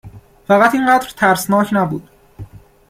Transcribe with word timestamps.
فقط 0.47 0.73
اینقدر 0.75 1.11
ترسناک 1.17 1.69
نبود 1.71 2.07